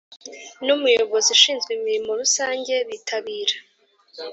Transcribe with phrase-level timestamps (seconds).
[0.65, 3.55] N umuyobozi ushinzwe imirimo rusange bitabira